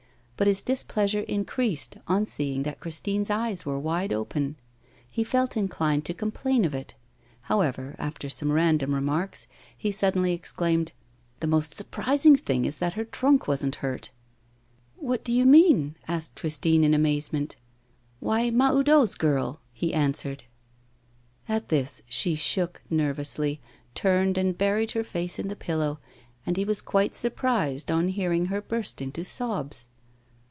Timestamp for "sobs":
29.23-29.91